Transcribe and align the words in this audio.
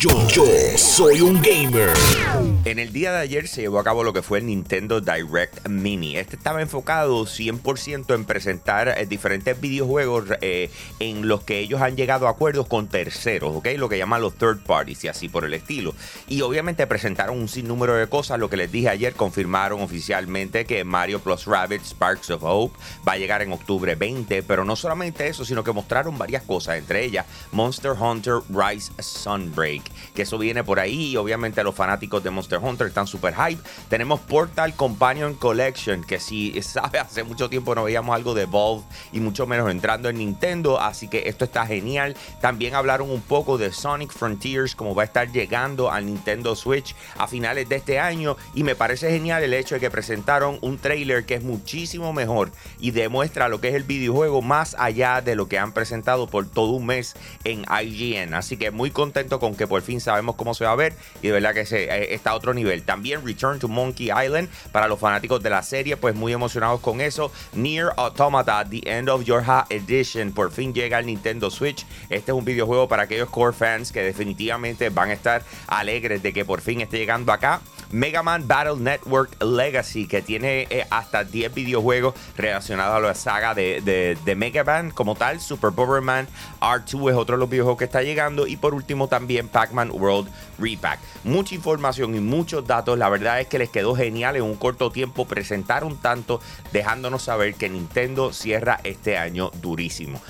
Yo, 0.00 0.10
yo 0.28 0.44
soy 0.76 1.20
un 1.22 1.42
gamer. 1.42 1.90
En 2.64 2.78
el 2.78 2.92
día 2.92 3.10
de 3.10 3.18
ayer 3.18 3.48
se 3.48 3.62
llevó 3.62 3.80
a 3.80 3.84
cabo 3.84 4.04
lo 4.04 4.12
que 4.12 4.22
fue 4.22 4.38
el 4.38 4.46
Nintendo 4.46 5.00
Direct 5.00 5.66
Mini. 5.68 6.16
Este 6.16 6.36
estaba 6.36 6.62
enfocado 6.62 7.24
100% 7.24 8.14
en 8.14 8.24
presentar 8.24 8.94
eh, 8.96 9.06
diferentes 9.06 9.60
videojuegos 9.60 10.26
eh, 10.40 10.70
en 11.00 11.26
los 11.26 11.42
que 11.42 11.58
ellos 11.58 11.80
han 11.80 11.96
llegado 11.96 12.28
a 12.28 12.30
acuerdos 12.30 12.68
con 12.68 12.86
terceros, 12.86 13.56
¿ok? 13.56 13.70
Lo 13.76 13.88
que 13.88 13.98
llaman 13.98 14.22
los 14.22 14.34
third 14.34 14.60
parties 14.64 15.02
y 15.02 15.08
así 15.08 15.28
por 15.28 15.44
el 15.44 15.52
estilo. 15.52 15.96
Y 16.28 16.42
obviamente 16.42 16.86
presentaron 16.86 17.36
un 17.36 17.48
sinnúmero 17.48 17.94
de 17.94 18.06
cosas. 18.06 18.38
Lo 18.38 18.48
que 18.48 18.56
les 18.56 18.70
dije 18.70 18.90
ayer, 18.90 19.14
confirmaron 19.14 19.80
oficialmente 19.80 20.64
que 20.64 20.84
Mario 20.84 21.18
Plus 21.18 21.44
Rabbit 21.46 21.82
Sparks 21.82 22.30
of 22.30 22.44
Hope 22.44 22.78
va 23.06 23.14
a 23.14 23.18
llegar 23.18 23.42
en 23.42 23.52
octubre 23.52 23.96
20. 23.96 24.44
Pero 24.44 24.64
no 24.64 24.76
solamente 24.76 25.26
eso, 25.26 25.44
sino 25.44 25.64
que 25.64 25.72
mostraron 25.72 26.16
varias 26.16 26.44
cosas, 26.44 26.78
entre 26.78 27.04
ellas 27.04 27.26
Monster 27.50 27.94
Hunter 27.98 28.34
Rise 28.48 28.92
Sunbreak 29.00 29.87
que 30.14 30.22
eso 30.22 30.38
viene 30.38 30.64
por 30.64 30.80
ahí. 30.80 31.12
Y 31.12 31.16
obviamente 31.16 31.62
los 31.62 31.74
fanáticos 31.74 32.22
de 32.22 32.30
Monster 32.30 32.58
Hunter 32.58 32.86
están 32.86 33.06
super 33.06 33.34
hype. 33.34 33.62
Tenemos 33.88 34.20
Portal 34.20 34.74
Companion 34.74 35.34
Collection, 35.34 36.04
que 36.04 36.20
si 36.20 36.60
sabe, 36.62 36.98
hace 36.98 37.24
mucho 37.24 37.48
tiempo 37.48 37.74
no 37.74 37.84
veíamos 37.84 38.14
algo 38.14 38.34
de 38.34 38.42
Evolve 38.42 38.84
y 39.12 39.20
mucho 39.20 39.46
menos 39.46 39.70
entrando 39.70 40.08
en 40.08 40.18
Nintendo. 40.18 40.80
Así 40.80 41.08
que 41.08 41.28
esto 41.28 41.44
está 41.44 41.66
genial. 41.66 42.16
También 42.40 42.74
hablaron 42.74 43.10
un 43.10 43.20
poco 43.20 43.58
de 43.58 43.72
Sonic 43.72 44.12
Frontiers, 44.12 44.74
como 44.74 44.94
va 44.94 45.02
a 45.02 45.06
estar 45.06 45.30
llegando 45.30 45.90
al 45.90 46.06
Nintendo 46.06 46.54
Switch 46.56 46.94
a 47.16 47.26
finales 47.26 47.68
de 47.68 47.76
este 47.76 47.98
año. 47.98 48.36
Y 48.54 48.62
me 48.64 48.74
parece 48.74 49.10
genial 49.10 49.42
el 49.42 49.54
hecho 49.54 49.74
de 49.74 49.80
que 49.80 49.90
presentaron 49.90 50.58
un 50.60 50.78
trailer 50.78 51.24
que 51.24 51.34
es 51.34 51.42
muchísimo 51.42 52.12
mejor 52.12 52.50
y 52.78 52.90
demuestra 52.90 53.48
lo 53.48 53.60
que 53.60 53.68
es 53.68 53.74
el 53.74 53.84
videojuego 53.84 54.42
más 54.42 54.76
allá 54.78 55.20
de 55.20 55.34
lo 55.34 55.48
que 55.48 55.58
han 55.58 55.72
presentado 55.72 56.26
por 56.26 56.48
todo 56.48 56.72
un 56.72 56.86
mes 56.86 57.14
en 57.44 57.64
IGN. 57.64 58.34
Así 58.34 58.56
que 58.56 58.70
muy 58.70 58.90
contento 58.90 59.40
con 59.40 59.54
que 59.54 59.66
por 59.66 59.77
fin 59.82 60.00
sabemos 60.00 60.36
cómo 60.36 60.54
se 60.54 60.64
va 60.64 60.72
a 60.72 60.76
ver 60.76 60.94
y 61.22 61.28
de 61.28 61.32
verdad 61.32 61.54
que 61.54 61.66
se, 61.66 61.84
eh, 61.84 62.14
está 62.14 62.30
a 62.30 62.34
otro 62.34 62.54
nivel. 62.54 62.82
También 62.82 63.24
Return 63.24 63.58
to 63.58 63.68
Monkey 63.68 64.10
Island 64.10 64.48
para 64.72 64.88
los 64.88 64.98
fanáticos 64.98 65.42
de 65.42 65.50
la 65.50 65.62
serie, 65.62 65.96
pues 65.96 66.14
muy 66.14 66.32
emocionados 66.32 66.80
con 66.80 67.00
eso. 67.00 67.32
Near 67.52 67.92
Automata, 67.96 68.64
The 68.68 68.82
End 68.84 69.08
of 69.08 69.24
Your 69.24 69.42
Edition, 69.70 70.32
por 70.32 70.52
fin 70.52 70.74
llega 70.74 70.98
al 70.98 71.06
Nintendo 71.06 71.50
Switch. 71.50 71.86
Este 72.08 72.32
es 72.32 72.36
un 72.36 72.44
videojuego 72.44 72.88
para 72.88 73.04
aquellos 73.04 73.30
core 73.30 73.52
fans 73.52 73.92
que 73.92 74.02
definitivamente 74.02 74.90
van 74.90 75.10
a 75.10 75.12
estar 75.12 75.42
alegres 75.66 76.22
de 76.22 76.32
que 76.32 76.44
por 76.44 76.60
fin 76.60 76.80
esté 76.80 76.98
llegando 76.98 77.32
acá. 77.32 77.60
Mega 77.90 78.22
Man 78.22 78.46
Battle 78.46 78.76
Network 78.76 79.42
Legacy, 79.42 80.06
que 80.06 80.20
tiene 80.20 80.66
eh, 80.70 80.86
hasta 80.90 81.24
10 81.24 81.54
videojuegos 81.54 82.14
relacionados 82.36 82.96
a 82.96 83.00
la 83.00 83.14
saga 83.14 83.54
de, 83.54 84.16
Mega 84.36 84.64
Man 84.64 84.90
como 84.90 85.14
tal. 85.14 85.40
Super 85.40 85.70
Bomberman 85.70 86.28
R2 86.60 87.10
es 87.10 87.16
otro 87.16 87.36
de 87.36 87.40
los 87.40 87.48
videojuegos 87.48 87.78
que 87.78 87.84
está 87.84 88.02
llegando. 88.02 88.46
Y 88.46 88.56
por 88.56 88.74
último 88.74 89.08
también 89.08 89.48
Pac-Man 89.68 89.90
World 89.92 90.28
Repack. 90.58 90.98
Mucha 91.24 91.54
información 91.54 92.14
y 92.14 92.20
muchos 92.20 92.66
datos. 92.66 92.98
La 92.98 93.08
verdad 93.08 93.40
es 93.40 93.46
que 93.46 93.58
les 93.58 93.70
quedó 93.70 93.94
genial 93.94 94.36
en 94.36 94.42
un 94.42 94.56
corto 94.56 94.90
tiempo 94.90 95.26
presentar 95.26 95.84
un 95.84 95.96
tanto, 95.96 96.40
dejándonos 96.72 97.22
saber 97.22 97.54
que 97.54 97.68
Nintendo 97.68 98.32
cierra 98.32 98.80
este 98.84 99.18
año 99.18 99.50
durísimo 99.60 100.20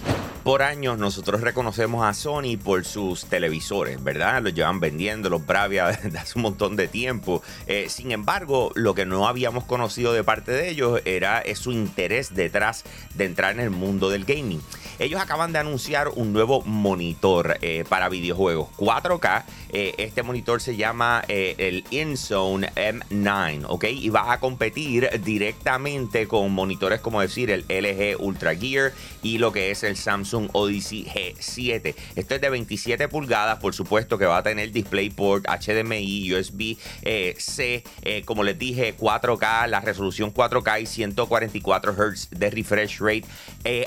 por 0.48 0.62
años 0.62 0.96
nosotros 0.96 1.42
reconocemos 1.42 2.06
a 2.06 2.14
Sony 2.14 2.56
por 2.56 2.86
sus 2.86 3.26
televisores, 3.26 4.02
¿verdad? 4.02 4.40
Los 4.42 4.54
llevan 4.54 4.80
vendiendo, 4.80 5.28
los 5.28 5.44
Bravia 5.44 5.88
desde 6.02 6.16
hace 6.16 6.38
un 6.38 6.42
montón 6.44 6.74
de 6.74 6.88
tiempo. 6.88 7.42
Eh, 7.66 7.88
sin 7.90 8.12
embargo, 8.12 8.72
lo 8.74 8.94
que 8.94 9.04
no 9.04 9.28
habíamos 9.28 9.64
conocido 9.64 10.14
de 10.14 10.24
parte 10.24 10.52
de 10.52 10.70
ellos 10.70 11.02
era 11.04 11.42
su 11.54 11.72
interés 11.72 12.34
detrás 12.34 12.84
de 13.14 13.26
entrar 13.26 13.52
en 13.52 13.60
el 13.60 13.68
mundo 13.68 14.08
del 14.08 14.24
gaming. 14.24 14.62
Ellos 14.98 15.20
acaban 15.20 15.52
de 15.52 15.58
anunciar 15.58 16.08
un 16.08 16.32
nuevo 16.32 16.62
monitor 16.62 17.58
eh, 17.60 17.84
para 17.86 18.08
videojuegos 18.08 18.70
4K. 18.78 19.44
Eh, 19.68 19.96
este 19.98 20.22
monitor 20.22 20.62
se 20.62 20.76
llama 20.76 21.24
el 21.28 21.84
InZone 21.90 22.72
M9, 22.74 23.66
¿ok? 23.68 23.84
Y 23.84 24.08
va 24.08 24.32
a 24.32 24.40
competir 24.40 25.10
directamente 25.22 26.26
con 26.26 26.50
monitores 26.52 27.00
como 27.00 27.20
decir 27.20 27.50
el 27.50 27.66
LG 27.68 28.18
Ultra 28.18 28.56
Gear 28.56 28.94
y 29.22 29.36
lo 29.36 29.52
que 29.52 29.70
es 29.70 29.82
el 29.82 29.96
Samsung 29.98 30.37
Odyssey 30.52 31.04
G7. 31.04 31.94
Esto 32.14 32.34
es 32.34 32.40
de 32.40 32.50
27 32.50 33.08
pulgadas, 33.08 33.58
por 33.58 33.74
supuesto 33.74 34.18
que 34.18 34.26
va 34.26 34.38
a 34.38 34.42
tener 34.42 34.70
DisplayPort, 34.70 35.46
HDMI, 35.46 36.32
USB-C, 36.34 37.84
como 38.24 38.44
les 38.44 38.58
dije, 38.58 38.96
4K, 38.96 39.66
la 39.66 39.80
resolución 39.80 40.32
4K 40.32 40.82
y 40.82 40.86
144 40.86 41.92
Hz 41.92 42.30
de 42.30 42.50
refresh 42.50 43.00
rate 43.00 43.24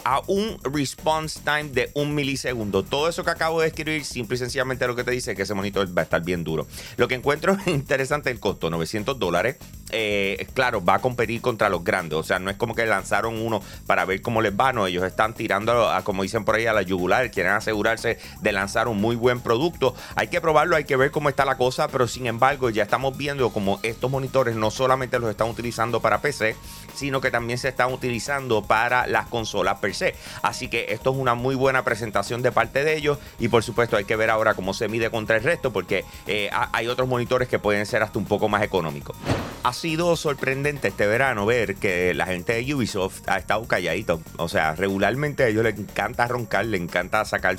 a 0.03 0.21
un 0.27 0.57
response 0.63 1.39
time 1.43 1.69
de 1.69 1.91
un 1.93 2.13
milisegundo. 2.13 2.83
Todo 2.83 3.07
eso 3.07 3.23
que 3.23 3.31
acabo 3.31 3.61
de 3.61 3.67
escribir, 3.67 4.03
simple 4.03 4.35
y 4.35 4.39
sencillamente 4.39 4.87
lo 4.87 4.95
que 4.95 5.03
te 5.03 5.11
dice 5.11 5.31
es 5.31 5.37
que 5.37 5.43
ese 5.43 5.53
monitor 5.53 5.87
va 5.95 6.01
a 6.01 6.03
estar 6.03 6.23
bien 6.23 6.43
duro. 6.43 6.67
Lo 6.97 7.07
que 7.07 7.15
encuentro 7.15 7.57
interesante 7.65 8.29
el 8.29 8.39
costo, 8.39 8.69
900 8.69 9.17
dólares. 9.19 9.57
Eh, 9.91 10.47
claro, 10.53 10.83
va 10.83 10.95
a 10.95 10.99
competir 10.99 11.41
contra 11.41 11.69
los 11.69 11.83
grandes. 11.83 12.17
O 12.17 12.23
sea, 12.23 12.39
no 12.39 12.49
es 12.49 12.57
como 12.57 12.75
que 12.75 12.85
lanzaron 12.85 13.39
uno 13.41 13.61
para 13.85 14.05
ver 14.05 14.21
cómo 14.21 14.41
les 14.41 14.53
va. 14.53 14.73
No, 14.73 14.87
ellos 14.87 15.03
están 15.03 15.33
tirando, 15.33 15.89
a, 15.89 16.03
como 16.03 16.23
por 16.45 16.55
ahí, 16.55 16.65
a 16.65 16.73
la 16.73 16.81
yugular. 16.81 17.29
Quieren 17.31 17.53
asegurarse 17.53 18.19
de 18.41 18.51
lanzar 18.51 18.87
un 18.87 18.99
muy 18.99 19.15
buen 19.15 19.41
producto. 19.41 19.95
Hay 20.15 20.27
que 20.27 20.41
probarlo, 20.41 20.75
hay 20.75 20.85
que 20.85 20.95
ver 20.95 21.11
cómo 21.11 21.29
está 21.29 21.45
la 21.45 21.57
cosa. 21.57 21.87
Pero 21.87 22.07
sin 22.07 22.27
embargo, 22.27 22.69
ya 22.69 22.83
estamos 22.83 23.17
viendo 23.17 23.51
como 23.51 23.79
estos 23.83 24.09
monitores 24.09 24.55
no 24.55 24.71
solamente 24.71 25.19
los 25.19 25.29
están 25.29 25.49
utilizando 25.49 26.01
para 26.01 26.21
PC, 26.21 26.55
sino 26.93 27.21
que 27.21 27.31
también 27.31 27.57
se 27.57 27.69
están 27.69 27.91
utilizando 27.91 28.61
para 28.63 29.07
las 29.07 29.27
consolas 29.27 29.79
per 29.79 29.93
se. 29.95 30.15
Así 30.41 30.67
que 30.67 30.87
esto 30.89 31.11
es 31.11 31.17
una 31.17 31.35
muy 31.35 31.55
buena 31.55 31.83
presentación 31.83 32.41
de 32.41 32.51
parte 32.51 32.83
de 32.83 32.95
ellos 32.95 33.17
y 33.39 33.47
por 33.47 33.63
supuesto 33.63 33.97
hay 33.97 34.05
que 34.05 34.15
ver 34.15 34.29
ahora 34.29 34.53
cómo 34.53 34.73
se 34.73 34.87
mide 34.87 35.09
contra 35.09 35.37
el 35.37 35.43
resto 35.43 35.71
porque 35.71 36.05
eh, 36.27 36.49
hay 36.71 36.87
otros 36.87 37.07
monitores 37.07 37.47
que 37.47 37.59
pueden 37.59 37.85
ser 37.85 38.03
hasta 38.03 38.19
un 38.19 38.25
poco 38.25 38.49
más 38.49 38.63
económicos. 38.63 39.15
Ha 39.63 39.73
sido 39.73 40.15
sorprendente 40.15 40.87
este 40.87 41.05
verano 41.05 41.45
ver 41.45 41.75
que 41.75 42.15
la 42.15 42.25
gente 42.25 42.53
de 42.53 42.73
Ubisoft 42.73 43.21
ha 43.27 43.37
estado 43.37 43.67
calladito. 43.67 44.19
O 44.37 44.49
sea, 44.49 44.73
regularmente 44.73 45.43
a 45.43 45.47
ellos 45.49 45.63
les 45.63 45.77
encanta 45.77 46.27
roncar, 46.27 46.65
les 46.65 46.81
encanta 46.81 47.23
sacar 47.25 47.57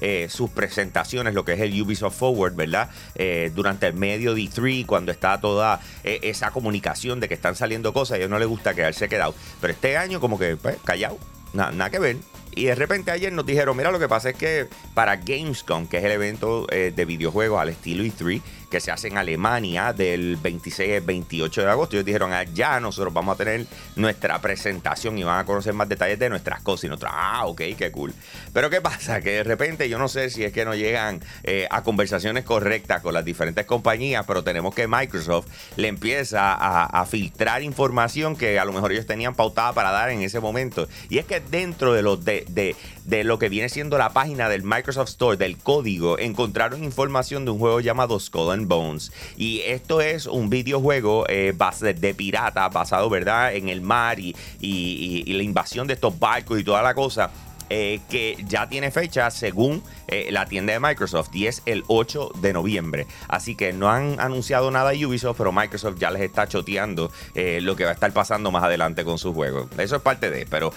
eh, 0.00 0.26
sus 0.30 0.48
presentaciones, 0.50 1.34
lo 1.34 1.44
que 1.44 1.52
es 1.52 1.60
el 1.60 1.82
Ubisoft 1.82 2.16
Forward, 2.16 2.54
¿verdad? 2.54 2.88
Eh, 3.14 3.52
durante 3.54 3.86
el 3.86 3.94
medio 3.94 4.34
de 4.34 4.48
3 4.48 4.86
cuando 4.86 5.12
está 5.12 5.38
toda 5.38 5.80
esa 6.02 6.50
comunicación 6.50 7.20
de 7.20 7.28
que 7.28 7.34
están 7.34 7.56
saliendo 7.56 7.92
cosas, 7.92 8.14
a 8.14 8.18
ellos 8.18 8.30
no 8.30 8.38
les 8.38 8.48
gusta 8.48 8.72
quedarse 8.72 9.10
quedado. 9.10 9.34
Pero 9.60 9.74
este 9.74 9.98
año 9.98 10.20
como 10.20 10.38
que 10.38 10.56
pues, 10.56 10.78
callado, 10.82 11.18
nada 11.52 11.90
que 11.90 11.98
ver. 11.98 12.16
Y 12.56 12.66
de 12.66 12.74
repente 12.74 13.10
ayer 13.10 13.32
nos 13.32 13.46
dijeron, 13.46 13.76
mira, 13.76 13.90
lo 13.90 13.98
que 13.98 14.08
pasa 14.08 14.30
es 14.30 14.36
que 14.36 14.68
para 14.94 15.16
Gamescom, 15.16 15.88
que 15.88 15.98
es 15.98 16.04
el 16.04 16.12
evento 16.12 16.66
eh, 16.70 16.92
de 16.94 17.04
videojuegos 17.04 17.60
al 17.60 17.68
estilo 17.70 18.04
E3, 18.04 18.40
que 18.74 18.80
se 18.80 18.90
hace 18.90 19.06
en 19.06 19.18
Alemania 19.18 19.92
del 19.92 20.34
26 20.34 20.96
al 20.96 21.00
28 21.02 21.62
de 21.62 21.70
agosto. 21.70 21.94
Ellos 21.94 22.06
dijeron, 22.06 22.32
allá 22.32 22.80
nosotros 22.80 23.14
vamos 23.14 23.36
a 23.36 23.38
tener 23.38 23.66
nuestra 23.94 24.40
presentación 24.40 25.16
y 25.16 25.22
van 25.22 25.38
a 25.38 25.44
conocer 25.44 25.72
más 25.74 25.88
detalles 25.88 26.18
de 26.18 26.28
nuestras 26.28 26.60
cosas. 26.60 26.82
Y 26.82 26.88
nosotros, 26.88 27.12
ah, 27.14 27.46
ok, 27.46 27.62
qué 27.78 27.92
cool. 27.92 28.12
Pero 28.52 28.70
¿qué 28.70 28.80
pasa? 28.80 29.20
Que 29.20 29.30
de 29.30 29.44
repente 29.44 29.88
yo 29.88 29.96
no 29.96 30.08
sé 30.08 30.28
si 30.28 30.42
es 30.42 30.52
que 30.52 30.64
no 30.64 30.74
llegan 30.74 31.20
eh, 31.44 31.68
a 31.70 31.84
conversaciones 31.84 32.42
correctas 32.42 33.00
con 33.00 33.14
las 33.14 33.24
diferentes 33.24 33.64
compañías, 33.64 34.24
pero 34.26 34.42
tenemos 34.42 34.74
que 34.74 34.88
Microsoft 34.88 35.46
le 35.76 35.86
empieza 35.86 36.52
a, 36.54 37.06
filtrar 37.06 37.62
información 37.62 38.34
que 38.34 38.58
a 38.58 38.64
lo 38.64 38.72
mejor 38.72 38.90
ellos 38.90 39.06
tenían 39.06 39.36
pautada 39.36 39.72
para 39.72 39.92
dar 39.92 40.10
en 40.10 40.22
ese 40.22 40.40
momento. 40.40 40.88
Y 41.10 41.18
es 41.18 41.26
que 41.26 41.38
dentro 41.38 41.92
de 41.92 42.02
los 42.02 42.24
de, 42.24 42.44
de, 42.48 42.74
de 43.04 43.24
lo 43.24 43.38
que 43.38 43.48
viene 43.48 43.68
siendo 43.68 43.98
la 43.98 44.10
página 44.10 44.48
del 44.48 44.62
Microsoft 44.62 45.10
Store, 45.10 45.36
del 45.36 45.58
código, 45.58 46.18
encontraron 46.18 46.84
información 46.84 47.44
de 47.44 47.50
un 47.52 47.58
juego 47.58 47.80
llamado 47.80 48.18
Skull 48.18 48.52
and 48.52 48.68
Bones. 48.68 49.12
Y 49.36 49.60
esto 49.60 50.00
es 50.00 50.26
un 50.26 50.50
videojuego 50.50 51.26
eh, 51.28 51.54
de 51.80 52.14
pirata 52.14 52.68
basado, 52.68 53.08
¿verdad?, 53.10 53.54
en 53.54 53.68
el 53.68 53.80
mar 53.80 54.18
y, 54.18 54.34
y 54.60 55.32
la 55.32 55.42
invasión 55.42 55.86
de 55.86 55.94
estos 55.94 56.18
barcos 56.18 56.58
y 56.58 56.64
toda 56.64 56.82
la 56.82 56.94
cosa. 56.94 57.30
Eh, 57.70 58.00
que 58.10 58.36
ya 58.46 58.68
tiene 58.68 58.90
fecha 58.90 59.30
según 59.30 59.82
eh, 60.06 60.28
la 60.30 60.44
tienda 60.46 60.74
de 60.74 60.80
Microsoft 60.80 61.30
y 61.32 61.46
es 61.46 61.62
el 61.64 61.82
8 61.88 62.32
de 62.40 62.52
noviembre. 62.52 63.06
Así 63.26 63.56
que 63.56 63.72
no 63.72 63.90
han 63.90 64.20
anunciado 64.20 64.70
nada 64.70 64.92
Ubisoft, 64.92 65.38
pero 65.38 65.50
Microsoft 65.50 65.96
ya 65.98 66.10
les 66.10 66.22
está 66.22 66.46
choteando 66.46 67.10
eh, 67.34 67.60
lo 67.62 67.74
que 67.74 67.84
va 67.84 67.90
a 67.90 67.94
estar 67.94 68.12
pasando 68.12 68.50
más 68.50 68.62
adelante 68.64 69.04
con 69.04 69.18
sus 69.18 69.34
juegos. 69.34 69.68
Eso 69.78 69.96
es 69.96 70.02
parte 70.02 70.30
de, 70.30 70.46
pero 70.46 70.72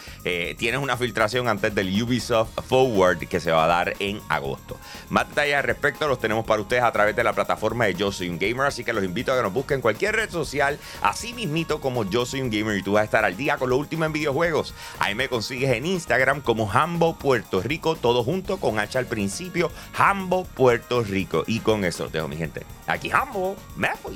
tienes 0.58 0.82
una 0.82 0.98
filtración 0.98 1.48
antes 1.48 1.74
del 1.74 2.02
Ubisoft 2.02 2.50
Forward 2.68 3.20
que 3.28 3.40
se 3.40 3.52
va 3.52 3.66
a 3.66 3.68
dar 3.68 3.96
en 4.00 4.22
agosto. 4.30 4.78
Más 5.10 5.28
detalles 5.30 5.56
al 5.56 5.64
respecto 5.64 6.08
los 6.08 6.20
tenemos 6.20 6.46
para 6.46 6.62
ustedes 6.62 6.84
a 6.84 6.92
través 6.92 7.16
de 7.16 7.24
la 7.24 7.34
plataforma 7.34 7.86
de 7.86 7.96
Yo 7.96 8.12
Soy 8.12 8.30
un 8.30 8.40
Gamer, 8.40 8.68
así 8.68 8.84
que 8.84 8.94
los 8.94 9.04
invito 9.04 9.32
a 9.34 9.38
que 9.38 9.44
nos 9.44 9.54
busquen 9.54 9.76
en 9.76 9.82
cualquier 9.82 10.16
red 10.16 10.30
social, 10.30 10.80
así 11.02 11.34
mismito 11.34 11.80
como 11.80 12.10
Yo 12.10 12.26
Soy 12.26 12.42
un 12.42 12.50
Gamer 12.50 12.78
y 12.78 12.84
tú 12.84 12.94
vas 12.94 13.02
a 13.02 13.06
estar 13.06 13.26
al 13.26 13.38
día 13.38 13.58
con 13.58 13.70
lo 13.70 13.78
último 13.78 14.06
en 14.06 14.14
videojuegos. 14.14 14.74
Ahí 15.00 15.16
me 15.16 15.30
consigues 15.30 15.72
en 15.72 15.86
Instagram 15.86 16.42
como 16.42 16.68
Hambo 16.78 17.16
Puerto 17.16 17.60
Rico, 17.60 17.96
todo 17.96 18.24
junto 18.24 18.58
con 18.58 18.78
H 18.78 19.00
al 19.00 19.08
principio, 19.08 19.72
Hambo 19.98 20.44
Puerto 20.44 21.02
Rico. 21.02 21.44
Y 21.48 21.62
con 21.62 21.84
eso 21.84 22.04
los 22.04 22.12
dejo, 22.12 22.28
mi 22.28 22.38
gente. 22.38 22.68
Aquí 22.86 23.10
Hambo, 23.10 23.56
me 23.76 23.90
fui. 23.96 24.16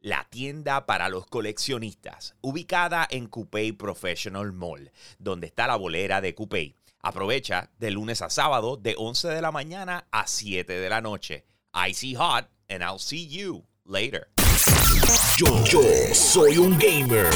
la 0.00 0.26
tienda 0.30 0.86
para 0.86 1.08
los 1.08 1.26
coleccionistas, 1.26 2.34
ubicada 2.40 3.06
en 3.10 3.26
Coupé 3.26 3.72
Professional 3.74 4.52
Mall, 4.52 4.90
donde 5.18 5.46
está 5.46 5.66
la 5.66 5.76
bolera 5.76 6.20
de 6.20 6.34
Coupé. 6.34 6.74
Aprovecha 7.02 7.70
de 7.78 7.90
lunes 7.90 8.22
a 8.22 8.30
sábado 8.30 8.76
de 8.76 8.94
11 8.96 9.28
de 9.28 9.42
la 9.42 9.52
mañana 9.52 10.06
a 10.10 10.26
7 10.26 10.72
de 10.72 10.88
la 10.88 11.00
noche. 11.00 11.44
Icy 11.88 12.14
Hot 12.14 12.48
and 12.68 12.82
I'll 12.82 12.98
see 12.98 13.26
you 13.28 13.64
later. 13.84 14.28
Yo, 15.36 15.64
yo 15.64 15.80
soy 16.14 16.58
un 16.58 16.78
gamer. 16.78 17.30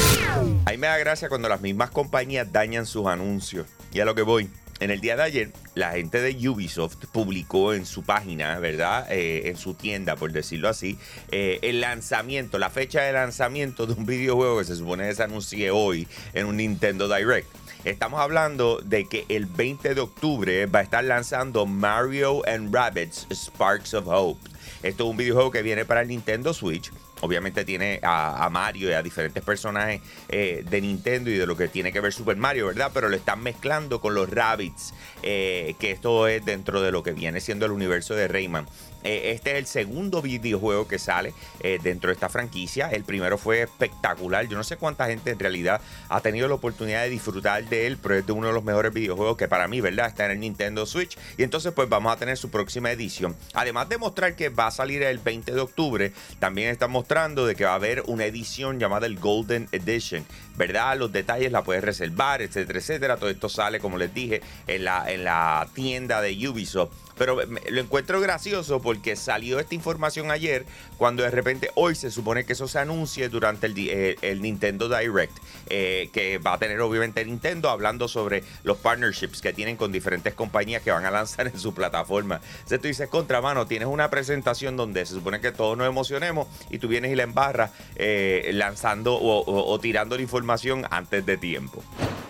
Ahí 0.65 0.77
me 0.77 0.87
da 0.87 0.97
gracia 0.97 1.29
cuando 1.29 1.49
las 1.49 1.61
mismas 1.61 1.89
compañías 1.89 2.51
dañan 2.51 2.85
sus 2.85 3.07
anuncios. 3.07 3.65
Y 3.91 3.99
a 3.99 4.05
lo 4.05 4.13
que 4.13 4.21
voy. 4.21 4.49
En 4.85 4.91
el 4.91 5.01
día 5.01 5.15
de 5.15 5.23
ayer, 5.23 5.51
la 5.73 5.93
gente 5.93 6.21
de 6.21 6.47
Ubisoft 6.47 7.07
publicó 7.11 7.73
en 7.73 7.87
su 7.87 8.03
página, 8.03 8.59
¿verdad? 8.59 9.11
Eh, 9.11 9.49
en 9.49 9.57
su 9.57 9.73
tienda, 9.73 10.15
por 10.15 10.31
decirlo 10.31 10.69
así, 10.69 10.99
eh, 11.31 11.57
el 11.63 11.81
lanzamiento, 11.81 12.59
la 12.59 12.69
fecha 12.69 13.01
de 13.01 13.11
lanzamiento 13.11 13.87
de 13.87 13.93
un 13.93 14.05
videojuego 14.05 14.59
que 14.59 14.65
se 14.65 14.75
supone 14.75 15.07
que 15.07 15.15
se 15.15 15.23
anuncie 15.23 15.71
hoy 15.71 16.07
en 16.35 16.45
un 16.45 16.57
Nintendo 16.57 17.07
Direct. 17.07 17.47
Estamos 17.83 18.19
hablando 18.19 18.79
de 18.79 19.05
que 19.05 19.25
el 19.27 19.47
20 19.47 19.95
de 19.95 20.01
octubre 20.01 20.67
va 20.67 20.81
a 20.81 20.83
estar 20.83 21.03
lanzando 21.03 21.65
Mario 21.65 22.47
and 22.47 22.71
Rabbids 22.71 23.25
Sparks 23.31 23.95
of 23.95 24.05
Hope. 24.07 24.51
Esto 24.83 25.05
es 25.05 25.09
un 25.09 25.17
videojuego 25.17 25.49
que 25.49 25.63
viene 25.63 25.85
para 25.85 26.01
el 26.01 26.09
Nintendo 26.09 26.53
Switch 26.53 26.91
obviamente 27.25 27.65
tiene 27.65 27.99
a, 28.03 28.47
Mario 28.51 28.89
y 28.89 28.93
a 28.93 29.01
diferentes 29.01 29.43
personajes 29.43 30.01
eh, 30.29 30.63
de 30.69 30.81
Nintendo 30.81 31.29
y 31.29 31.37
de 31.37 31.45
lo 31.45 31.57
que 31.57 31.67
tiene 31.67 31.91
que 31.91 31.99
ver 31.99 32.13
Super 32.13 32.37
Mario, 32.37 32.67
¿verdad? 32.67 32.91
Pero 32.93 33.09
lo 33.09 33.15
están 33.15 33.41
mezclando 33.41 33.99
con 33.99 34.13
los 34.13 34.29
Rabbits, 34.29 34.93
eh, 35.23 35.75
que 35.79 35.91
esto 35.91 36.27
es 36.27 36.45
dentro 36.45 36.81
de 36.81 36.91
lo 36.91 37.03
que 37.03 37.11
viene 37.11 37.41
siendo 37.41 37.65
el 37.65 37.71
universo 37.71 38.15
de 38.15 38.27
Rayman. 38.27 38.67
Eh, 39.05 39.31
este 39.31 39.51
es 39.51 39.57
el 39.57 39.65
segundo 39.67 40.21
videojuego 40.21 40.87
que 40.87 40.99
sale 40.99 41.33
dentro 41.81 42.09
de 42.09 42.13
esta 42.13 42.29
franquicia. 42.29 42.89
El 42.89 43.03
primero 43.03 43.37
fue 43.37 43.61
espectacular. 43.61 44.47
Yo 44.47 44.57
no 44.57 44.63
sé 44.63 44.77
cuánta 44.77 45.07
gente 45.07 45.31
en 45.31 45.39
realidad 45.39 45.81
ha 46.09 46.21
tenido 46.21 46.47
la 46.47 46.55
oportunidad 46.55 47.03
de 47.03 47.09
disfrutar 47.09 47.63
de 47.65 47.87
él, 47.87 47.97
pero 48.01 48.15
es 48.15 48.25
de 48.25 48.31
uno 48.31 48.47
de 48.47 48.53
los 48.53 48.63
mejores 48.63 48.93
videojuegos 48.93 49.37
que 49.37 49.47
para 49.47 49.67
mí, 49.67 49.81
¿verdad? 49.81 50.07
Está 50.07 50.25
en 50.25 50.31
el 50.31 50.39
Nintendo 50.39 50.85
Switch. 50.85 51.17
Y 51.37 51.43
entonces 51.43 51.73
pues 51.73 51.89
vamos 51.89 52.11
a 52.11 52.17
tener 52.17 52.37
su 52.37 52.49
próxima 52.49 52.91
edición. 52.91 53.35
Además 53.53 53.89
de 53.89 53.97
mostrar 53.97 54.35
que 54.35 54.49
va 54.49 54.67
a 54.67 54.71
salir 54.71 55.03
el 55.03 55.19
20 55.19 55.51
de 55.51 55.59
octubre, 55.61 56.11
también 56.39 56.69
está 56.69 56.87
mostrando 56.87 57.45
de 57.45 57.55
que 57.55 57.65
va 57.65 57.71
a 57.71 57.75
haber 57.75 58.03
una 58.07 58.25
edición 58.25 58.79
llamada 58.79 59.05
el 59.05 59.17
Golden 59.17 59.67
Edition, 59.71 60.25
¿verdad? 60.57 60.97
Los 60.97 61.11
detalles 61.11 61.51
la 61.51 61.63
puedes 61.63 61.83
reservar, 61.83 62.41
etcétera, 62.41 62.79
etcétera. 62.79 63.17
Todo 63.17 63.29
esto 63.29 63.49
sale, 63.49 63.79
como 63.79 63.97
les 63.97 64.13
dije, 64.13 64.41
en 64.67 64.85
la, 64.85 65.11
en 65.11 65.23
la 65.23 65.67
tienda 65.73 66.21
de 66.21 66.47
Ubisoft. 66.47 66.91
Pero 67.17 67.39
lo 67.45 67.79
encuentro 67.81 68.19
gracioso 68.19 68.81
porque 68.81 69.15
salió 69.15 69.59
esta 69.59 69.73
información 69.73 70.31
ayer, 70.31 70.65
cuando 70.97 71.23
de 71.23 71.31
repente 71.31 71.71
hoy 71.75 71.95
se 71.95 72.11
supone 72.11 72.45
que 72.45 72.53
eso 72.53 72.67
se 72.67 72.77
anuncie 72.77 73.29
durante 73.29 73.67
el, 73.67 73.73
eh, 73.77 74.37
Nintendo 74.37 74.89
Direct, 74.89 75.31
eh, 75.69 76.09
que 76.11 76.39
va 76.39 76.53
a 76.53 76.57
tener 76.57 76.81
obviamente 76.81 77.23
Nintendo 77.23 77.69
hablando 77.69 78.09
sobre 78.09 78.43
los 78.63 78.77
partnerships 78.77 79.41
que 79.41 79.53
tienen 79.53 79.77
con 79.77 79.93
diferentes 79.93 80.33
compañías 80.33 80.81
que 80.81 80.91
van 80.91 81.05
a 81.05 81.11
lanzar 81.11 81.47
en 81.47 81.57
su 81.57 81.73
plataforma. 81.73 82.41
Entonces 82.55 82.81
tú 82.81 82.87
dices, 82.89 83.07
contra 83.07 83.39
mano, 83.39 83.65
tienes 83.65 83.87
una 83.87 84.09
presentación 84.09 84.75
donde 84.75 85.05
se 85.05 85.13
supone 85.13 85.39
que 85.39 85.53
todos 85.53 85.77
nos 85.77 85.87
emocionemos 85.87 86.49
y 86.69 86.79
tú 86.79 86.89
vienes 86.89 87.13
y 87.13 87.15
la 87.15 87.23
embarras 87.23 87.71
eh, 87.95 88.51
lanzando 88.53 89.17
o 89.21 89.79
tirando 89.79 90.17
la 90.17 90.21
información 90.21 90.44
antes 90.91 91.25
de 91.25 91.37
tiempo. 91.37 91.83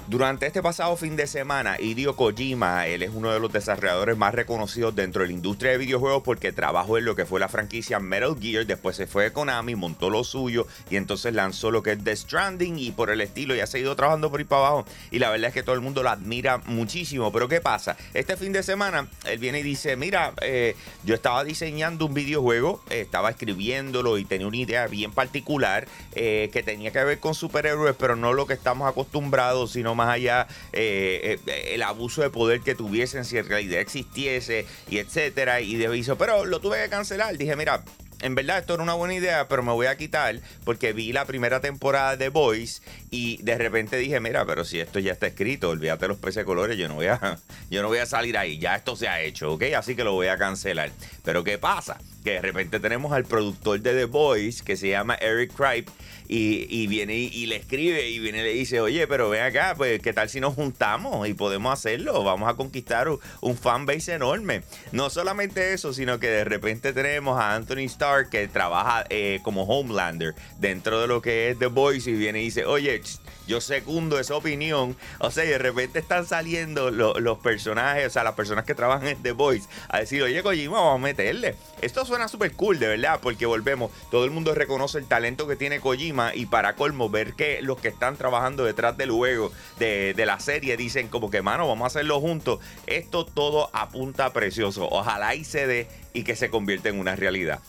Durante 0.07 0.46
este 0.46 0.62
pasado 0.62 0.96
fin 0.98 1.16
de 1.16 1.25
semana, 1.25 1.78
Hideo 1.80 2.16
Kojima, 2.16 2.86
él 2.86 3.02
es 3.02 3.10
uno 3.12 3.31
de 3.31 3.40
los 3.40 3.52
desarrolladores 3.52 4.16
más 4.16 4.36
reconocidos 4.36 4.96
dentro 4.96 5.24
de 5.24 5.30
la 5.30 5.34
industria 5.34 5.72
de 5.72 5.80
videojuegos 5.80 6.22
porque 6.22 6.52
trabajó 6.52 7.00
en 7.00 7.06
lo 7.06 7.16
que 7.16 7.25
fue 7.25 7.40
la 7.40 7.48
franquicia 7.48 8.00
Metal 8.00 8.38
Gear, 8.40 8.68
después 8.68 8.96
se 8.96 9.07
fue 9.07 9.25
a 9.25 9.34
Konami, 9.34 9.74
montó 9.74 10.12
lo 10.12 10.24
suyo 10.24 10.68
y 10.92 10.98
entonces 10.98 11.34
lanzó 11.34 11.72
lo 11.72 11.81
que 11.81 11.94
es 11.94 12.04
The 12.04 12.16
Stranding 12.16 12.78
y 12.78 12.92
por 12.92 13.10
el 13.10 13.19
estilo 13.19 13.56
y 13.56 13.62
ha 13.62 13.66
seguido 13.66 13.96
trabajando 13.96 14.30
por 14.30 14.40
ahí 14.40 14.46
para 14.46 14.68
abajo 14.68 14.86
y 15.10 15.18
la 15.18 15.31
verdad 15.31 15.48
es 15.48 15.56
que 15.56 15.63
todo 15.63 15.74
el 15.74 15.81
mundo 15.81 16.04
lo 16.04 16.12
admira 16.12 16.60
muchísimo. 16.68 17.31
Pero 17.31 17.48
¿qué 17.48 17.60
pasa? 17.60 17.98
Este 18.13 18.38
fin 18.38 18.54
de 18.54 18.62
semana 18.62 19.07
él 19.25 19.40
viene 19.40 19.62
y 19.62 19.63
dice, 19.63 19.96
mira, 19.96 20.34
eh, 20.44 20.75
yo 21.04 21.16
estaba 21.16 21.44
diseñando 21.44 22.06
un 22.06 22.13
videojuego, 22.13 22.84
estaba 22.92 23.31
escribiéndolo 23.31 24.19
y 24.19 24.25
tenía 24.25 24.46
una 24.46 24.57
idea 24.57 24.86
bien 24.86 25.12
particular 25.12 25.88
eh, 26.13 26.52
que 26.54 26.62
tenía 26.62 26.92
que 26.92 27.04
ver 27.04 27.19
con 27.19 27.34
superhéroes, 27.34 27.96
pero 27.98 28.16
no 28.16 28.34
lo 28.34 28.46
que 28.46 28.54
estamos 28.54 28.88
acostumbrados, 28.88 29.72
sino 29.72 29.94
más 29.95 30.09
allá 30.09 30.47
eh, 30.74 31.39
eh, 31.47 31.71
el 31.74 31.81
abuso 31.83 32.21
de 32.21 32.30
poder 32.30 32.62
que 32.62 32.75
tuviesen 32.75 33.25
si 33.25 33.38
en 33.38 33.47
realidad 33.47 33.80
existiese 33.80 34.65
y 34.89 34.97
etcétera. 34.97 35.62
Y 35.62 35.75
de 35.75 35.88
aviso, 35.88 36.18
pero 36.18 36.45
lo 36.45 36.59
tuve 36.59 36.81
que 36.83 36.89
cancelar. 36.89 37.38
Dije, 37.38 37.56
mira, 37.56 37.83
en 38.25 38.33
verdad 38.33 38.57
esto 38.57 38.74
era 38.74 38.81
una 38.81 38.95
buena 38.95 39.13
idea, 39.13 39.48
pero 39.48 39.62
me 39.62 39.72
voy 39.72 39.86
a 39.86 39.98
quitar 39.98 40.39
porque 40.63 40.94
vi 40.94 41.13
la 41.13 41.25
primera 41.25 41.60
temporada 41.60 42.18
de 42.18 42.30
Boys 42.30 42.81
y 43.12 43.38
de 43.44 43.56
repente 43.56 43.98
dije, 43.98 44.19
mira, 44.19 44.45
pero 44.48 44.66
si 44.66 44.80
esto 44.80 44.98
ya 44.98 45.12
está 45.12 45.27
escrito, 45.27 45.69
olvídate 45.69 46.07
los 46.07 46.18
peces 46.18 46.38
de 46.38 46.45
colores, 46.45 46.75
yo 46.75 46.88
no 46.88 46.95
voy 46.95 47.06
a, 47.06 47.39
yo 47.69 47.83
no 47.83 47.88
voy 47.88 48.00
a 48.00 48.07
salir 48.07 48.36
ahí, 48.36 48.57
ya 48.57 48.75
esto 48.75 48.95
se 48.95 49.07
ha 49.07 49.22
hecho, 49.22 49.54
¿ok? 49.54 49.63
Así 49.77 49.95
que 49.95 50.04
lo 50.04 50.13
voy 50.13 50.27
a 50.27 50.38
cancelar. 50.38 50.92
Pero 51.24 51.44
¿qué 51.44 51.60
pasa? 51.60 52.00
Que 52.24 52.31
de 52.31 52.42
repente 52.42 52.80
tenemos 52.80 53.13
al 53.13 53.25
productor 53.25 53.80
de 53.81 53.94
The 53.94 54.06
Boys 54.06 54.63
que 54.63 54.75
se 54.75 54.89
llama 54.89 55.16
Eric 55.16 55.54
Kripe 55.54 55.92
y, 56.28 56.88
viene 56.88 57.16
y, 57.16 57.45
le 57.45 57.57
escribe 57.57 58.10
y 58.10 58.19
viene 58.19 58.39
y 58.39 58.44
le 58.44 58.54
dice, 58.54 58.81
oye, 58.81 59.07
pero 59.07 59.30
ven 59.30 59.44
acá, 59.44 59.75
pues 59.78 60.01
qué 60.01 60.13
tal 60.13 60.30
si 60.30 60.39
nos 60.39 60.56
juntamos 60.56 61.28
y 61.28 61.36
podemos 61.36 61.71
hacerlo, 61.71 62.24
vamos 62.24 62.50
a 62.50 62.56
conquistar 62.56 63.10
un, 63.10 63.19
un 63.42 63.56
fanbase 63.56 64.13
enorme. 64.13 64.63
No 64.92 65.12
solamente 65.12 65.74
eso, 65.74 65.94
sino 65.94 66.19
que 66.19 66.28
de 66.28 66.44
repente 66.44 66.94
tenemos 66.94 67.39
a 67.39 67.54
Anthony 67.56 67.86
Starr 67.86 68.15
que 68.30 68.48
trabaja 68.48 69.06
eh, 69.10 69.40
como 69.44 69.64
Homelander 69.64 70.34
dentro 70.60 71.02
de 71.02 71.08
lo 71.08 71.22
que 71.22 71.50
es 71.50 71.60
The 71.60 71.68
Voice 71.68 72.10
y 72.10 72.14
viene 72.14 72.42
y 72.42 72.46
dice, 72.46 72.66
oye, 72.66 73.02
yo 73.48 73.62
secundo 73.62 74.20
esa 74.20 74.36
opinión. 74.36 74.96
O 75.20 75.32
sea, 75.32 75.46
y 75.46 75.50
de 75.50 75.58
repente 75.58 76.00
están 76.00 76.26
saliendo 76.26 76.92
los 76.92 77.38
personajes, 77.40 78.08
o 78.08 78.10
sea, 78.10 78.24
las 78.24 78.34
personas 78.34 78.66
que 78.66 78.76
trabajan 78.76 79.08
en 79.08 79.22
The 79.22 79.34
Voice, 79.34 79.68
a 79.90 80.00
decir, 80.00 80.22
oye, 80.24 80.42
Kojima, 80.42 80.80
vamos 80.80 80.96
a 80.96 81.04
meterle. 81.04 81.56
Esto 81.82 82.06
suena 82.06 82.28
súper 82.28 82.54
cool, 82.54 82.80
de 82.80 82.88
verdad, 82.88 83.20
porque 83.22 83.46
volvemos, 83.46 83.92
todo 84.10 84.26
el 84.26 84.32
mundo 84.32 84.54
reconoce 84.56 84.98
el 84.98 85.06
talento 85.06 85.48
que 85.48 85.56
tiene 85.56 85.80
Kojima 85.80 86.34
y 86.34 86.45
para 86.45 86.76
colmo, 86.76 87.10
ver 87.10 87.34
que 87.34 87.62
los 87.62 87.80
que 87.80 87.90
están 87.90 88.18
trabajando 88.18 88.64
detrás 88.66 88.98
del 88.98 89.12
juego, 89.12 89.52
de, 89.80 90.14
de 90.14 90.26
la 90.26 90.40
serie, 90.40 90.78
dicen 90.78 91.07
como 91.07 91.30
que, 91.30 91.42
mano, 91.42 91.68
vamos 91.68 91.84
a 91.86 91.88
hacerlo 91.88 92.19
juntos. 92.19 92.60
Esto 92.88 93.26
todo 93.26 93.69
apunta 93.74 94.34
precioso. 94.34 94.88
Ojalá 94.90 95.36
y 95.36 95.44
se 95.44 95.68
dé 95.68 95.88
y 96.14 96.24
que 96.24 96.36
se 96.36 96.50
convierta 96.50 96.90
en 96.90 97.00
una 97.00 97.16
realidad. 97.16 97.60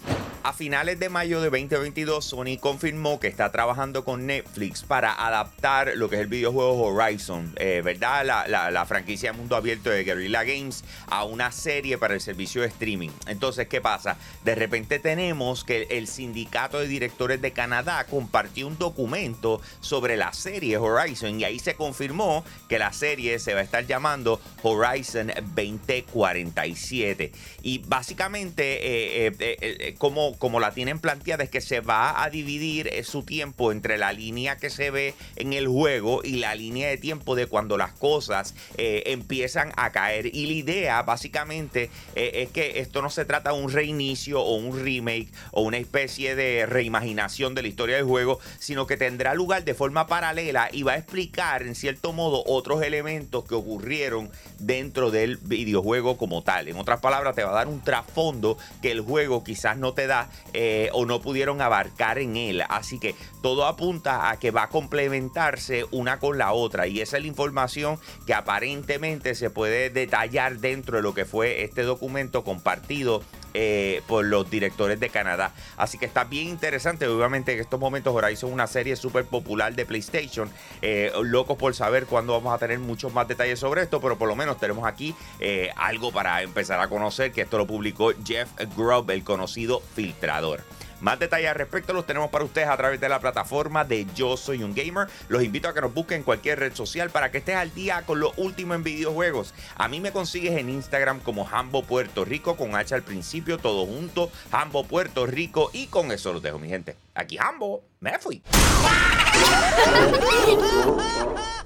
A 0.47 0.53
finales 0.53 1.01
de 1.01 1.09
mayo 1.09 1.41
de 1.41 1.51
2022, 1.51 2.25
Sony 2.25 2.57
confirmó 2.61 3.19
que 3.19 3.27
está 3.27 3.51
trabajando 3.51 4.05
con 4.05 4.27
Netflix 4.27 4.85
para 4.85 5.13
adaptar 5.13 5.95
lo 5.97 6.09
que 6.09 6.15
es 6.15 6.23
el 6.23 6.29
videojuego 6.29 6.85
Horizon, 6.85 7.53
eh, 7.57 7.83
¿verdad? 7.85 8.25
La, 8.25 8.87
franquicia 8.87 9.33
de 9.33 9.39
mundo 9.39 9.57
abierto 9.57 9.91
de 9.91 10.05
Guerrilla 10.05 10.45
Games 10.45 10.85
a 11.09 11.25
una 11.25 11.51
serie 11.51 11.99
para 11.99 12.15
el 12.15 12.21
servicio 12.21 12.63
de 12.63 12.69
streaming. 12.69 13.11
Entonces, 13.27 13.67
¿qué 13.67 13.81
pasa? 13.81 14.19
De 14.45 14.55
repente 14.55 15.01
tenemos 15.01 15.65
que 15.65 15.89
el 15.91 16.07
sindicato 16.07 16.79
de 16.79 16.87
directores 16.87 17.43
de 17.43 17.51
Canadá 17.51 18.07
compartió 18.07 18.69
un 18.69 18.79
documento 18.79 19.61
sobre 19.81 20.17
la 20.17 20.33
serie 20.33 20.77
Horizon 20.77 21.41
y 21.41 21.43
ahí 21.45 21.59
se 21.59 21.75
confirmó 21.75 22.45
que 22.69 22.79
la 22.79 22.93
serie 22.93 23.41
se 23.41 23.53
va 23.53 23.63
a 23.63 23.65
estar 23.65 23.85
llamando 23.85 24.41
Horizon 24.63 25.33
2047. 25.57 27.33
Y 27.63 27.79
básicamente, 27.79 29.27
eh, 29.27 29.33
eh, 29.41 29.97
como 29.99 30.36
como 30.39 30.61
la 30.61 30.73
tienen 30.73 30.99
planteada, 30.99 31.45
es 31.45 31.51
que 31.51 31.61
se 31.61 31.81
va 31.81 32.23
a 32.23 32.31
dividir 32.31 32.89
eh, 32.89 33.05
su 33.05 33.23
tiempo 33.23 33.73
entre 33.73 33.99
la 33.99 34.13
línea 34.13 34.57
que 34.57 34.71
se 34.71 34.91
ve 34.91 35.15
en 35.37 35.53
el 35.53 35.69
juego 35.69 36.21
y 36.23 36.37
la 36.37 36.55
línea 36.55 36.89
de 36.89 36.97
tiempo 36.97 37.35
de 37.35 37.47
cuando 37.47 37.77
las 37.77 37.93
cosas 37.93 38.55
eh, 38.77 39.03
empiezan 39.07 39.73
a 39.77 39.91
caer. 39.93 40.27
Y 40.35 40.47
la 40.47 40.53
idea, 40.53 41.03
básicamente, 41.03 41.91
eh, 42.15 42.31
es 42.35 42.51
que 42.51 42.81
esto 42.81 43.03
no 43.03 43.11
se 43.11 43.25
trata 43.25 43.53
de 43.53 43.61
un 43.61 43.71
reinicio 43.71 44.41
o 44.41 44.57
un 44.57 44.83
remake 44.85 45.29
o 45.53 45.63
una 45.63 45.79
especie 45.79 46.35
de 46.35 46.67
reimaginación 46.67 47.55
de 47.55 47.63
la 47.63 47.69
historia 47.69 47.97
del 47.97 48.05
juego, 48.05 48.39
sino 48.59 48.87
que 48.87 48.97
tendrá 48.97 49.35
lugar 49.35 49.65
de 49.65 49.75
forma 49.75 50.07
paralela 50.07 50.69
y 50.73 50.83
va 50.83 50.93
a 50.93 50.97
explicar, 50.97 51.63
en 51.63 51.75
cierto 51.75 52.13
modo, 52.13 52.43
otros 52.47 52.83
elementos 52.83 53.45
que 53.45 53.55
ocurrieron 53.55 54.31
dentro 54.59 55.11
del 55.11 55.37
videojuego 55.37 56.17
como 56.17 56.43
tal. 56.43 56.69
En 56.69 56.77
otras 56.77 57.01
palabras, 57.01 57.35
te 57.35 57.45
va 57.45 57.51
a 57.51 57.55
dar 57.55 57.69
un 57.69 57.83
trasfondo 57.83 58.59
que 58.83 58.93
el 58.93 59.01
juego 59.01 59.45
quizás 59.45 59.77
no 59.77 59.93
te 59.93 60.07
da 60.07 60.26
Eh, 60.53 60.91
o 60.93 61.05
no 61.05 61.21
pudieron 61.21 61.61
abarcar 61.61 62.19
en 62.19 62.37
él. 62.37 62.63
Así 62.69 62.99
que 62.99 63.15
todo 63.43 63.67
apunta 63.67 64.31
a 64.31 64.39
que 64.39 64.51
va 64.51 64.65
a 64.65 64.69
complementarse 64.69 65.85
una 65.91 66.19
con 66.19 66.39
la 66.39 66.53
otra 66.53 66.87
y 66.87 67.01
esa 67.01 67.17
es 67.17 67.23
la 67.23 67.29
información 67.29 67.99
que 68.27 68.35
aparentemente 68.35 69.35
se 69.35 69.51
puede 69.51 69.91
detallar 69.91 70.59
dentro 70.59 70.97
de 70.97 71.03
lo 71.03 71.15
que 71.15 71.25
fue 71.25 71.63
este 71.63 71.83
documento 71.83 72.45
compartido 72.45 73.23
eh, 73.59 74.03
por 74.07 74.23
los 74.27 74.51
directores 74.51 75.01
de 75.01 75.09
Canadá. 75.09 75.51
Así 75.79 75.97
que 75.97 76.05
está 76.05 76.25
bien 76.25 76.49
interesante. 76.49 77.07
Obviamente 77.07 77.55
en 77.55 77.61
estos 77.61 77.81
momentos 77.81 78.15
Horizon 78.15 78.51
es 78.51 78.53
una 78.53 78.67
serie 78.67 78.97
súper 78.97 79.25
popular 79.25 79.75
de 79.75 79.87
PlayStation. 79.87 80.51
Eh, 80.83 81.11
locos 81.23 81.57
por 81.57 81.75
saber 81.75 82.05
cuándo 82.05 82.35
vamos 82.35 82.53
a 82.53 82.59
tener 82.59 82.79
muchos 82.79 83.15
más 83.15 83.27
detalles 83.27 83.59
sobre 83.59 83.81
esto, 83.81 83.99
pero 83.99 84.19
por 84.19 84.29
lo 84.29 84.37
menos 84.37 84.59
tenemos 84.59 84.87
aquí 84.87 85.15
eh, 85.41 85.71
algo 85.75 86.13
para 86.13 86.43
empezar 86.43 86.79
a 86.81 86.89
conocer, 86.89 87.33
que 87.33 87.41
esto 87.41 87.57
lo 87.57 87.67
publicó 87.67 88.13
Jeff 88.27 88.51
Grubb, 88.77 89.11
el 89.11 89.25
conocido 89.25 89.81
filtrador. 89.95 90.63
Más 91.01 91.19
detalles 91.19 91.51
al 91.51 91.57
respecto 91.57 91.93
los 91.93 92.07
tenemos 92.07 92.31
para 92.31 92.45
ustedes 92.45 92.69
a 92.69 92.77
través 92.77 93.01
de 93.01 93.09
la 93.09 93.21
plataforma 93.21 93.85
de 93.85 94.07
Yo 94.15 94.37
Soy 94.37 94.63
un 94.63 94.75
Gamer. 94.75 95.09
Los 95.29 95.43
invito 95.43 95.69
a 95.69 95.75
que 95.75 95.81
nos 95.81 95.93
busquen 95.93 96.19
en 96.19 96.25
cualquier 96.25 96.59
red 96.59 96.75
social 96.75 97.11
para 97.11 97.31
que 97.31 97.39
estés 97.39 97.57
al 97.57 97.75
día 97.75 98.03
con 98.03 98.21
lo 98.21 98.33
último 98.37 98.75
en 98.75 98.83
videojuegos. 98.83 99.55
A 99.77 99.89
mí 99.89 100.01
me 100.01 100.13
consigues 100.13 100.57
en 100.57 100.71
Instagram 100.71 101.21
como 101.21 101.49
Hambo 101.49 101.83
Puerto 101.83 102.25
Rico 102.25 102.57
con 102.57 102.75
H 102.75 102.95
al 102.95 103.03
principio, 103.03 103.59
todo 103.59 103.87
junto, 103.87 104.31
Hambo 104.51 104.85
Puerto 104.85 105.27
Rico 105.27 105.71
y 105.73 105.87
con 105.89 106.13
eso 106.13 106.33
los 106.33 106.43
dejo 106.43 106.59
mi 106.59 106.69
gente. 106.69 106.97
Aquí 107.15 107.37
Hambo, 107.39 107.83
me 108.01 108.19
fui. 108.19 108.43